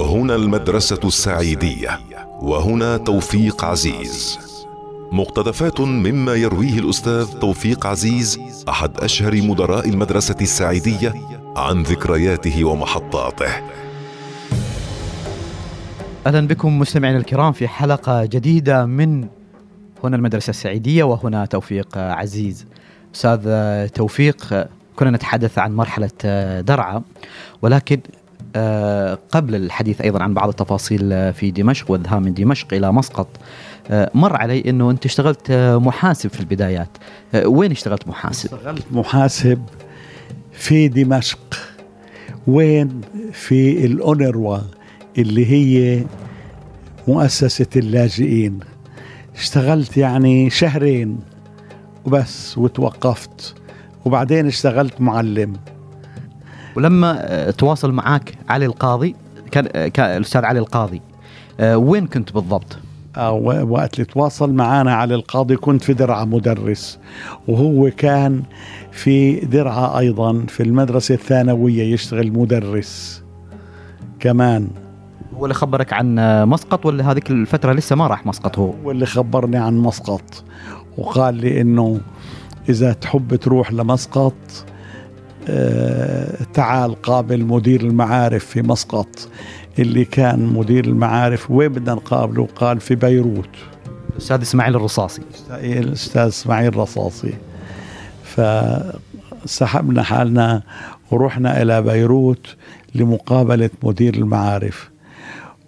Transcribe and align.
هنا 0.00 0.34
المدرسة 0.34 1.00
السعيدية 1.04 2.00
وهنا 2.40 2.96
توفيق 2.96 3.64
عزيز. 3.64 4.38
مقتطفات 5.12 5.80
مما 5.80 6.34
يرويه 6.34 6.78
الأستاذ 6.78 7.26
توفيق 7.38 7.86
عزيز 7.86 8.40
أحد 8.68 9.00
أشهر 9.00 9.42
مدراء 9.42 9.88
المدرسة 9.88 10.36
السعيدية 10.40 11.14
عن 11.56 11.82
ذكرياته 11.82 12.64
ومحطاته. 12.64 13.52
أهلا 16.26 16.46
بكم 16.46 16.78
مستمعينا 16.78 17.18
الكرام 17.18 17.52
في 17.52 17.68
حلقة 17.68 18.24
جديدة 18.24 18.86
من 18.86 19.26
هنا 20.04 20.16
المدرسة 20.16 20.50
السعيدية 20.50 21.04
وهنا 21.04 21.44
توفيق 21.44 21.98
عزيز. 21.98 22.66
أستاذ 23.14 23.88
توفيق 23.88 24.68
كنا 24.96 25.10
نتحدث 25.10 25.58
عن 25.58 25.76
مرحلة 25.76 26.10
درعا 26.60 27.02
ولكن 27.62 28.00
قبل 29.30 29.54
الحديث 29.54 30.00
أيضا 30.00 30.22
عن 30.22 30.34
بعض 30.34 30.48
التفاصيل 30.48 31.32
في 31.32 31.50
دمشق 31.50 31.90
والذهاب 31.90 32.22
من 32.22 32.34
دمشق 32.34 32.74
إلى 32.74 32.92
مسقط. 32.92 33.28
آه، 33.90 34.10
مر 34.14 34.36
علي 34.36 34.70
إنه 34.70 34.90
أنت 34.90 35.04
اشتغلت 35.04 35.52
محاسب 35.82 36.30
في 36.30 36.40
البدايات. 36.40 36.88
آه، 37.34 37.48
وين 37.48 37.70
اشتغلت 37.70 38.08
محاسب؟ 38.08 38.54
اشتغلت 38.54 38.86
محاسب 38.90 39.62
في 40.52 40.88
دمشق. 40.88 41.54
وين؟ 42.46 43.00
في 43.32 43.86
الأونروا 43.86 44.58
اللي 45.18 45.46
هي 45.46 46.04
مؤسسة 47.08 47.66
اللاجئين. 47.76 48.60
اشتغلت 49.36 49.96
يعني 49.96 50.50
شهرين 50.50 51.20
وبس 52.04 52.58
وتوقفت. 52.58 53.54
وبعدين 54.04 54.46
اشتغلت 54.46 55.00
معلم. 55.00 55.52
ولما 56.78 57.16
آه، 57.20 57.50
تواصل 57.50 57.92
معك 57.92 58.34
علي 58.48 58.66
القاضي 58.66 59.14
كان 59.50 59.68
آه، 59.74 60.16
الأستاذ 60.16 60.44
علي 60.44 60.58
القاضي 60.58 61.02
آه، 61.60 61.76
وين 61.76 62.06
كنت 62.06 62.32
بالضبط؟ 62.32 62.78
وقت 63.42 63.94
اللي 63.94 64.04
تواصل 64.04 64.52
معنا 64.52 64.94
على 64.94 65.14
القاضي 65.14 65.56
كنت 65.56 65.82
في 65.82 65.92
درعا 65.92 66.24
مدرس 66.24 66.98
وهو 67.48 67.90
كان 67.90 68.42
في 68.92 69.40
درعا 69.40 69.98
أيضا 69.98 70.44
في 70.48 70.62
المدرسة 70.62 71.14
الثانوية 71.14 71.82
يشتغل 71.92 72.32
مدرس 72.32 73.22
كمان 74.20 74.68
هو 75.36 75.44
اللي 75.44 75.54
خبرك 75.54 75.92
عن 75.92 76.14
مسقط 76.48 76.86
ولا 76.86 77.10
هذيك 77.10 77.30
الفترة 77.30 77.72
لسه 77.72 77.96
ما 77.96 78.06
راح 78.06 78.26
مسقط 78.26 78.58
هو؟ 78.58 78.72
هو 78.84 78.90
اللي 78.90 79.06
خبرني 79.06 79.56
عن 79.56 79.78
مسقط 79.78 80.44
وقال 80.98 81.34
لي 81.34 81.60
إنه 81.60 82.00
إذا 82.68 82.92
تحب 82.92 83.34
تروح 83.34 83.72
لمسقط 83.72 84.34
تعال 86.54 87.02
قابل 87.02 87.44
مدير 87.44 87.80
المعارف 87.80 88.44
في 88.44 88.62
مسقط 88.62 89.28
اللي 89.78 90.04
كان 90.04 90.46
مدير 90.46 90.84
المعارف. 90.84 91.50
وين 91.50 91.68
بدنا 91.68 91.94
نقابله؟ 91.94 92.48
قال 92.56 92.80
في 92.80 92.94
بيروت. 92.94 93.48
الاستاذ 94.12 94.40
إسماعيل 94.40 94.76
الرصاصي. 94.76 95.22
الاستاذ 95.50 96.22
إسماعيل 96.22 96.76
رصاصي 96.76 97.34
فسحبنا 98.24 100.02
حالنا 100.02 100.62
ورحنا 101.10 101.62
إلى 101.62 101.82
بيروت 101.82 102.56
لمقابلة 102.94 103.70
مدير 103.82 104.14
المعارف. 104.14 104.90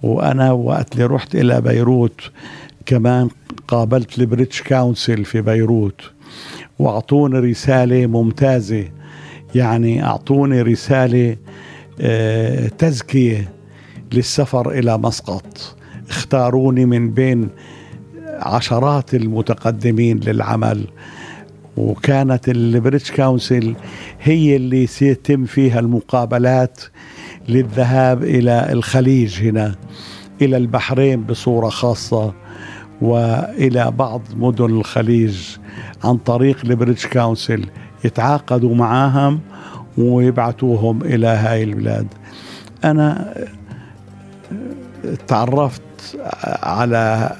وأنا 0.03 0.53
وقت 0.53 0.93
اللي 0.93 1.05
رحت 1.05 1.35
إلى 1.35 1.61
بيروت 1.61 2.21
كمان 2.87 3.29
قابلت 3.69 4.19
ال 4.19 4.24
British 4.24 4.63
Council 4.63 5.25
في 5.25 5.41
بيروت. 5.41 6.01
وأعطوني 6.79 7.39
رسالة 7.39 8.07
ممتازة. 8.07 8.89
يعني 9.55 10.05
أعطوني 10.05 10.63
رسالة 10.63 11.37
آه، 12.01 12.69
تزكية 12.69 13.49
للسفر 14.13 14.71
إلى 14.71 14.99
مسقط. 14.99 15.77
اختاروني 16.11 16.87
من 16.87 17.11
بين 17.11 17.49
عشرات 18.27 19.15
المتقدمين 19.15 20.21
للعمل 20.21 20.87
وكانت 21.77 22.49
ال 22.49 22.57
British 22.57 23.13
Council 23.13 23.75
هي 24.23 24.57
اللي 24.57 24.87
سيتم 24.87 25.45
فيها 25.45 25.81
المقابلات 25.81 26.81
للذهاب 27.49 28.23
إلى 28.25 28.73
الخليج 28.73 29.43
هنا 29.43 29.75
إلى 30.43 30.57
البحرين 30.57 31.23
بصورة 31.23 31.69
خاصة 31.69 32.35
وإلى 33.03 33.91
بعض 33.91 34.23
مدن 34.37 34.65
الخليج 34.65 35.37
عن 36.05 36.17
طريق 36.17 36.57
ال 36.65 36.70
British 36.70 37.07
Council. 37.07 37.67
يتعاقدوا 38.05 38.75
معاهم 38.75 39.41
ويبعثوهم 39.99 41.03
إلى 41.03 41.27
هاي 41.27 41.63
البلاد. 41.63 42.07
أنا 42.85 43.35
تعرفت 45.27 45.83
على 46.63 47.31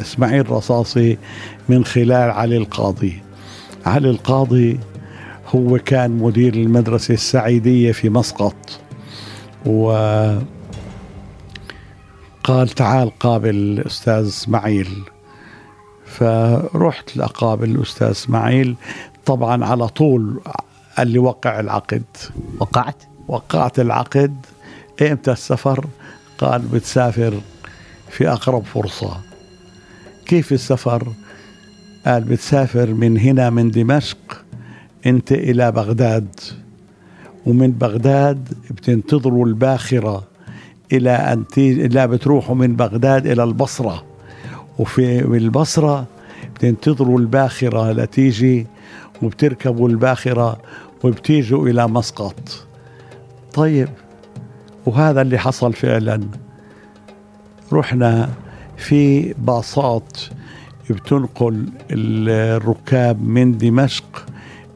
إسماعيل 0.00 0.50
رصاصي 0.50 1.18
من 1.68 1.84
خلال 1.84 2.30
علي 2.30 2.56
القاضي. 2.56 3.22
علي 3.86 4.10
القاضي 4.10 4.80
هو 5.54 5.78
كان 5.78 6.10
مدير 6.10 6.54
المدرسة 6.54 7.14
السعيدية 7.14 7.92
في 7.92 8.10
مسقط 8.10 8.80
وقال 9.66 10.48
تعال 12.76 13.18
قابل 13.18 13.50
الأستاذ 13.54 14.26
إسماعيل. 14.26 14.88
فرحت 16.06 17.16
لأقابل 17.16 17.70
الأستاذ 17.70 18.06
إسماعيل 18.06 18.76
طبعا 19.26 19.64
على 19.64 19.88
طول 19.88 20.40
قال 20.96 21.08
لي 21.08 21.18
وقع 21.18 21.60
العقد. 21.60 22.02
وقعت؟ 22.60 23.02
وقعت 23.28 23.80
العقد. 23.80 24.36
إمتى 25.02 25.32
السفر؟ 25.32 25.86
قال 26.38 26.62
بتسافر 26.62 27.40
في 28.10 28.28
أقرب 28.28 28.64
فرصة. 28.64 29.16
كيف 30.26 30.52
السفر؟ 30.52 31.08
قال 32.06 32.24
بتسافر 32.24 32.94
من 32.94 33.18
هنا 33.18 33.50
من 33.50 33.70
دمشق 33.70 34.44
أنت 35.06 35.32
إلى 35.32 35.72
بغداد. 35.72 36.40
ومن 37.46 37.70
بغداد 37.70 38.48
بتنتظروا 38.70 39.46
الباخرة 39.46 40.24
إلى 40.92 41.10
أن. 41.10 41.44
لا 41.88 42.06
بتروحوا 42.06 42.54
من 42.54 42.76
بغداد 42.76 43.26
إلى 43.26 43.44
البصرة. 43.44 44.04
وفي 44.78 45.20
البصرة 45.20 46.06
بتنتظروا 46.54 47.18
الباخرة 47.18 47.92
لتيجي 47.92 48.66
وبتركبوا 49.22 49.88
الباخرة 49.88 50.58
وبتيجوا 51.04 51.68
إلى 51.68 51.88
مسقط. 51.88 52.66
طيب 53.54 53.88
وهذا 54.86 55.22
اللي 55.22 55.38
حصل 55.38 55.72
فعلا. 55.72 56.20
رحنا 57.72 58.30
في 58.76 59.32
باصات 59.38 60.18
بتنقل 60.90 61.66
الركاب 61.90 63.22
من 63.22 63.58
دمشق 63.58 64.26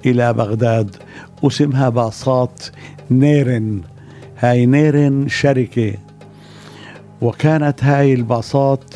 إلى 0.07 0.33
بغداد 0.33 0.97
اسمها 1.45 1.89
باصات 1.89 2.65
نيرن. 3.11 3.81
هاي 4.39 4.67
نيرن 4.67 5.29
شركة. 5.29 5.95
وكانت 7.23 7.85
هاي 7.85 8.15
الباصات 8.15 8.95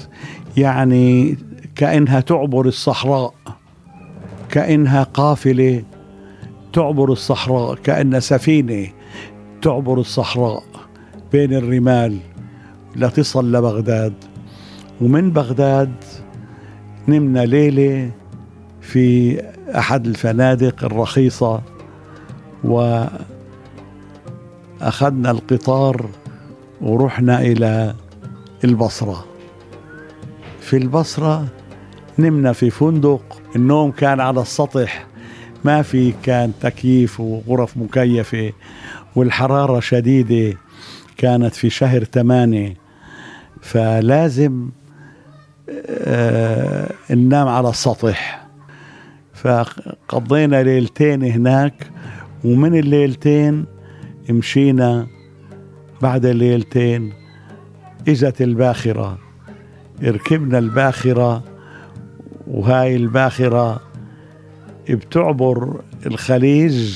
يعني 0.56 1.38
كأنها 1.76 2.20
تعبر 2.20 2.66
الصحراء. 2.66 3.34
كأنها 4.50 5.02
قافلة 5.02 5.82
تعبر 6.72 7.12
الصحراء 7.12 7.74
كأن 7.74 8.20
سفينة 8.20 8.88
تعبر 9.62 10.00
الصحراء 10.00 10.62
بين 11.32 11.54
الرمال 11.54 12.18
لتصل 12.96 13.52
لبغداد. 13.52 14.14
ومن 15.00 15.30
بغداد 15.30 15.92
نمنا 17.08 17.46
ليلة 17.46 18.10
في 18.80 19.40
أحد 19.78 20.06
الفنادق 20.06 20.84
الرخيصة 20.84 21.60
وأخذنا 22.64 23.20
القطار 25.30 26.06
ورحنا 26.80 27.40
إلى 27.40 27.94
البصرة. 28.64 29.24
في 30.60 30.76
البصرة 30.76 31.46
نمنا 32.20 32.52
في 32.52 32.70
فندق 32.70 33.42
النوم 33.56 33.90
كان 33.90 34.20
على 34.20 34.40
السطح 34.40 35.06
ما 35.64 35.82
في 35.82 36.12
كان 36.22 36.52
تكييف 36.60 37.20
وغرف 37.20 37.76
مكيفة 37.76 38.52
والحرارة 39.16 39.80
شديدة 39.80 40.58
كانت 41.16 41.54
في 41.54 41.70
شهر 41.70 42.04
ثمانية. 42.04 42.74
فلازم 43.60 44.68
آه 45.88 46.92
ننام 47.10 47.48
على 47.48 47.68
السطح. 47.68 48.46
فقضينا 49.34 50.62
ليلتين 50.62 51.22
هناك 51.22 51.90
ومن 52.44 52.78
الليلتين 52.78 53.64
مشينا 54.30 55.06
بعد 56.02 56.26
ليلتين 56.26 57.12
إجت 58.08 58.42
الباخرة. 58.42 59.18
ركبنا 60.02 60.58
الباخرة 60.58 61.49
وهاي 62.50 62.96
الباخرة 62.96 63.80
بتعبر 64.90 65.80
الخليج 66.06 66.94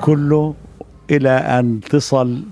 كله 0.00 0.54
إلى 1.10 1.30
أن 1.30 1.80
تصل 1.80 2.42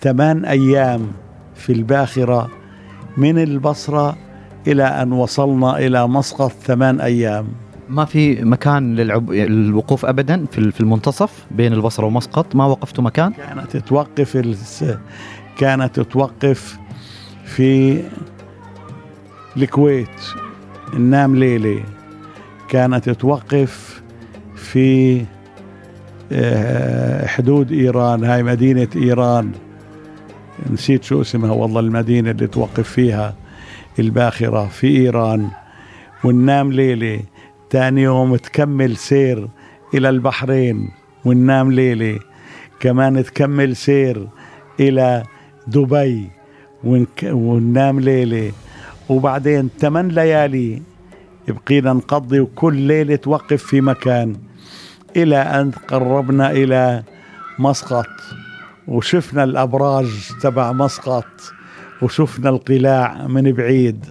ثمان 0.00 0.44
أيام 0.44 1.06
في 1.54 1.72
الباخرة 1.72 2.50
من 3.16 3.38
البصرة 3.38 4.16
إلى 4.66 4.84
أن 4.84 5.12
وصلنا 5.12 5.78
إلى 5.78 6.08
مسقط 6.08 6.50
ثمان 6.50 7.00
أيام. 7.00 7.46
ما 7.88 8.04
في 8.04 8.44
مكان 8.44 8.96
للعب... 8.96 9.30
للوقوف 9.30 10.04
ابدا 10.04 10.46
في 10.46 10.70
في 10.70 10.80
المنتصف 10.80 11.46
بين 11.50 11.72
البصرة 11.72 12.06
ومسقط؟ 12.06 12.54
ما 12.56 12.66
وقفتوا 12.66 13.04
مكان؟ 13.04 13.32
كانت 13.32 13.76
توقف 13.76 14.36
الس... 14.36 14.84
كانت 15.58 16.00
توقف 16.00 16.78
في 17.44 18.02
الكويت. 19.56 20.45
ننام 20.94 21.36
ليلة 21.36 21.84
كانت 22.68 23.10
توقف 23.10 24.02
في 24.56 25.22
آه، 26.32 27.26
حدود 27.26 27.72
إيران 27.72 28.24
هاي 28.24 28.42
مدينة 28.42 28.88
إيران. 28.96 29.52
نسيت 30.70 31.04
شو 31.04 31.20
اسمها 31.20 31.52
والله 31.52 31.80
المدينة 31.80 32.30
اللي 32.30 32.46
توقف 32.46 32.88
فيها 32.88 33.34
الباخرة 33.98 34.68
في 34.68 34.86
إيران. 34.86 35.48
وننام 36.24 36.72
ليلة 36.72 37.20
تاني 37.70 38.02
يوم 38.02 38.36
تكمل 38.36 38.96
سير 38.96 39.48
إلى 39.94 40.08
البحرين. 40.08 40.90
وننام 41.24 41.72
ليلة 41.72 42.18
كمان 42.80 43.24
تكمل 43.24 43.76
سير 43.76 44.28
إلى 44.80 45.22
دبي. 45.66 46.30
وننام 47.24 48.00
ليلة 48.00 48.52
وبعدين 49.08 49.68
ثمان 49.78 50.08
ليالي 50.08 50.82
بقينا 51.48 51.92
نقضي 51.92 52.40
وكل 52.40 52.74
ليلة 52.74 53.16
توقف 53.16 53.62
في 53.62 53.80
مكان 53.80 54.36
إلى 55.16 55.36
أن 55.36 55.70
قربنا 55.70 56.50
إلى 56.50 57.02
مسقط. 57.58 58.06
وشفنا 58.88 59.44
الأبراج 59.44 60.06
تبع 60.42 60.72
مسقط 60.72 61.26
وشفنا 62.02 62.50
القلاع 62.50 63.26
من 63.26 63.52
بعيد. 63.52 64.06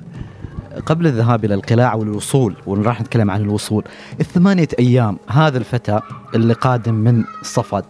قبل 0.85 1.07
الذهاب 1.07 1.45
إلى 1.45 1.53
القلاع 1.53 1.93
والوصول 1.93 2.55
وراح 2.65 3.01
نتكلم 3.01 3.31
عن 3.31 3.41
الوصول. 3.41 3.83
الثمانية 4.19 4.67
أيام 4.79 5.17
هذا 5.27 5.57
الفتى 5.57 5.99
اللي 6.35 6.53
قادم 6.53 6.93
من 6.93 7.23
صفد. 7.41 7.85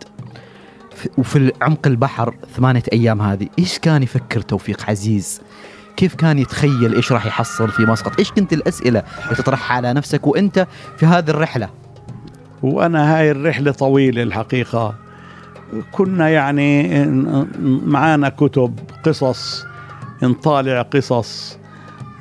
وفي 1.17 1.51
عمق 1.61 1.87
البحر 1.87 2.35
ثمانية 2.55 2.83
أيام 2.93 3.21
هذه 3.21 3.47
إيش 3.59 3.79
كان 3.79 4.03
يفكر 4.03 4.41
توفيق 4.41 4.89
عزيز؟ 4.89 5.41
كيف 5.97 6.15
كان 6.15 6.39
يتخيل 6.39 6.95
إيش 6.95 7.11
راح 7.11 7.25
يحصل 7.25 7.69
في 7.69 7.85
مسقط 7.85 8.19
إيش 8.19 8.31
كنت 8.31 8.53
الأسئلة 8.53 9.03
اللي 9.23 9.35
تطرحها 9.35 9.77
على 9.77 9.93
نفسك 9.93 10.27
وأنت 10.27 10.67
في 10.97 11.05
هذه 11.05 11.29
الرحلة؟ 11.29 11.69
وأنا 12.63 13.17
هاي 13.17 13.31
الرحلة 13.31 13.71
طويلة 13.71 14.23
الحقيقة. 14.23 14.95
كنا 15.91 16.29
يعني 16.29 17.05
معانا 17.85 18.29
كتب 18.29 18.79
قصص 19.03 19.65
نطالع 20.23 20.81
قصص 20.81 21.57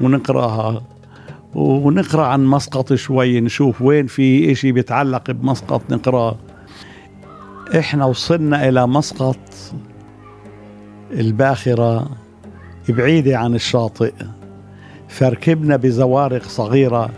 ونقراها. 0.00 0.82
ونقرأ 1.54 2.26
عن 2.26 2.44
مسقط 2.44 2.94
شوي 2.94 3.40
نشوف 3.40 3.82
وين 3.82 4.06
في 4.06 4.52
إشي 4.52 4.72
بيتعلق 4.72 5.30
بمسقط 5.30 5.82
نقراه 5.90 6.36
إحنا 7.78 8.04
وصلنا 8.04 8.68
إلى 8.68 8.86
مسقط 8.86 9.38
الباخرة. 11.10 12.23
بعيدة 12.88 13.38
عن 13.38 13.54
الشاطئ. 13.54 14.12
فركبنا 15.08 15.76
بزوارق 15.76 16.42
صغيرة 16.42 17.10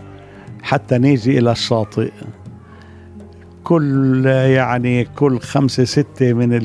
حتى 0.61 0.97
نيجي 0.97 1.39
إلى 1.39 1.51
الشاطئ. 1.51 2.11
كل 3.63 4.25
يعني 4.25 5.05
كل 5.05 5.39
خمسة 5.39 5.83
ستة 5.83 6.33
من 6.33 6.59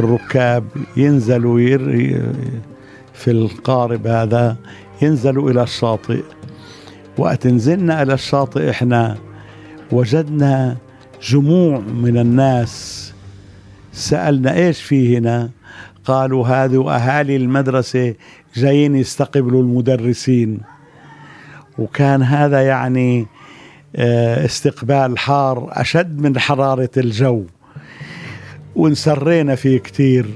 الركاب 0.00 0.64
ينزلوا 0.96 1.58
في 3.12 3.30
القارب 3.30 4.06
هذا 4.06 4.56
ينزلوا 5.02 5.50
إلى 5.50 5.62
الشاطئ. 5.62 6.22
وقت 7.18 7.46
نزلنا 7.46 8.02
إلى 8.02 8.14
الشاطئ 8.14 8.70
إحنا 8.70 9.16
وجدنا 9.92 10.76
جموع 11.22 11.78
من 11.78 12.18
الناس. 12.18 13.12
سألنا 13.92 14.54
إيش 14.54 14.82
في 14.82 15.18
هنا؟ 15.18 15.50
قالوا 16.04 16.46
هذو 16.46 16.90
أهالي 16.90 17.36
المدرسة 17.36 18.14
جايين 18.54 18.96
يستقبلوا 18.96 19.62
المدرسين. 19.62 20.60
وكان 21.78 22.22
هذا 22.22 22.62
يعني 22.62 23.26
آه، 23.96 24.44
استقبال 24.44 25.18
حار 25.18 25.68
أشد 25.72 26.20
من 26.20 26.38
حرارة 26.38 26.90
الجو. 26.96 27.44
وانسرينا 28.76 29.54
فيه 29.54 29.78
كتير. 29.78 30.26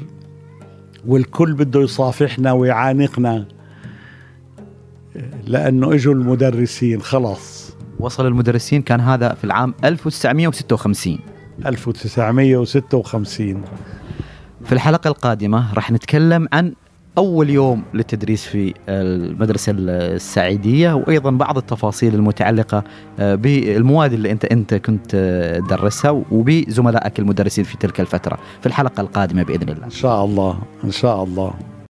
والكل 1.07 1.53
بده 1.53 1.81
يصافحنا 1.81 2.53
ويعانقنا 2.53 3.47
لأنه 5.47 5.95
إجوا 5.95 6.15
المدرسين 6.15 7.03
خلاص. 7.03 7.69
وصل 8.01 8.27
المدرسين 8.27 8.83
كان 8.83 9.01
هذا 9.01 9.35
في 9.35 9.45
العام 9.45 9.75
1956 9.85 11.19
1956 11.67 13.63
في 14.65 14.73
الحلقة 14.73 15.09
القادمة 15.09 15.75
راح 15.75 15.93
نتكلم 15.93 16.49
عن 16.53 16.73
أول 17.19 17.51
يوم 17.51 17.83
للتدريس 17.95 18.45
في 18.45 18.75
المدرسة 18.89 19.73
السعيدية 19.79 20.93
وأيضا 20.93 21.31
بعض 21.31 21.57
التفاصيل 21.57 22.15
المتعلقة 22.15 22.85
آه، 23.19 23.35
بالمواد 23.35 24.13
اللي 24.13 24.33
أنت 24.33 24.45
أنت 24.45 24.75
كنت 24.75 25.17
تدرسها 25.69 26.11
آه، 26.11 26.23
وبزملائك 26.31 27.19
المدرسين 27.19 27.65
في 27.65 27.77
تلك 27.77 28.01
الفترة. 28.01 28.39
في 28.61 28.67
الحلقة 28.67 29.01
القادمة 29.01 29.43
بإذن 29.43 29.69
الله. 29.69 29.85
إن 29.85 29.91
شاء 29.91 30.25
الله. 30.25 30.59
إن 30.85 30.91
شاء 30.91 31.25
الله. 31.25 31.55